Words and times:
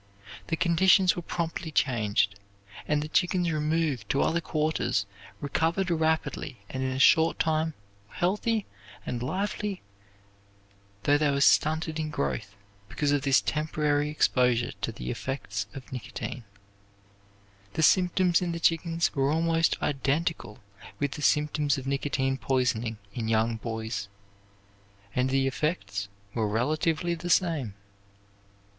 The 0.47 0.55
conditions 0.55 1.15
were 1.15 1.21
promptly 1.21 1.69
changed, 1.69 2.39
and 2.87 3.03
the 3.03 3.07
chickens 3.07 3.51
removed 3.51 4.09
to 4.09 4.23
other 4.23 4.41
quarters 4.41 5.05
recovered 5.39 5.91
rapidly 5.91 6.57
and 6.71 6.81
in 6.81 6.89
a 6.89 6.97
short 6.97 7.37
time 7.37 7.75
were 8.09 8.15
healthy 8.15 8.65
and 9.05 9.21
lively 9.21 9.83
though 11.03 11.19
they 11.19 11.29
were 11.29 11.39
stunted 11.39 11.99
in 11.99 12.09
growth 12.09 12.55
because 12.89 13.11
of 13.11 13.21
this 13.21 13.41
temporary 13.41 14.09
exposure 14.09 14.71
to 14.81 14.91
the 14.91 15.11
effects 15.11 15.67
of 15.75 15.91
nicotine. 15.91 16.45
The 17.73 17.83
symptoms 17.83 18.41
in 18.41 18.53
the 18.53 18.59
chickens 18.59 19.13
were 19.13 19.29
almost 19.31 19.77
identical 19.83 20.61
with 20.97 21.11
the 21.11 21.21
symptoms 21.21 21.77
of 21.77 21.85
nicotine 21.85 22.39
poisoning 22.39 22.97
in 23.13 23.27
young 23.27 23.57
boys, 23.57 24.07
and 25.15 25.29
the 25.29 25.45
effects 25.45 26.09
were 26.33 26.47
relatively 26.47 27.13
the 27.13 27.29
same. 27.29 27.75